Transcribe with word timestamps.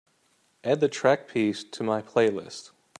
Add 0.63 0.79
the 0.79 0.87
track 0.89 1.27
peace 1.27 1.63
to 1.63 1.83
my 1.83 2.01
playlist 2.01 2.71